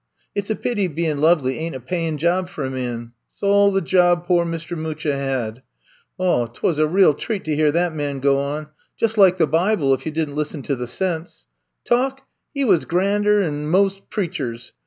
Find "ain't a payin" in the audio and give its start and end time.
1.59-2.17